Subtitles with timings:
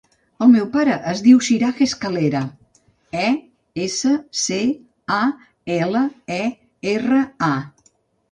[0.43, 2.39] El meu pare es diu Siraj Escalera:
[3.25, 3.27] e,
[3.87, 4.13] essa,
[4.45, 4.59] ce,
[5.17, 5.21] a,
[5.75, 6.01] ela,
[6.39, 6.43] e,
[6.95, 7.21] erra,
[7.53, 7.55] a.